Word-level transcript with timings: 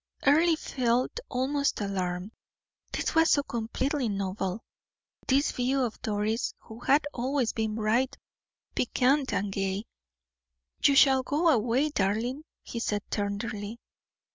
Earle 0.25 0.55
felt 0.55 1.19
almost 1.29 1.79
alarmed; 1.79 2.31
this 2.91 3.13
was 3.13 3.29
so 3.29 3.43
completely 3.43 4.09
novel, 4.09 4.63
this 5.27 5.51
view 5.51 5.81
of 5.81 6.01
Doris, 6.01 6.55
who 6.57 6.79
had 6.79 7.05
always 7.13 7.53
been 7.53 7.75
bright, 7.75 8.17
piquant, 8.73 9.31
and 9.31 9.51
gay. 9.53 9.83
"You 10.83 10.95
shall 10.95 11.21
go 11.21 11.49
away, 11.49 11.89
darling," 11.89 12.45
he 12.63 12.79
said, 12.79 13.03
tenderly. 13.11 13.79